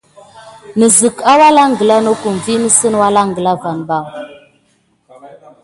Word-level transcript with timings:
Nəzek 0.79 1.17
alangla 1.33 1.95
nokum 2.07 2.35
sam 2.45 2.63
əkayan 2.69 3.29
tive 3.35 3.45
nawrahən 3.45 3.81
ɓa. 3.87 3.99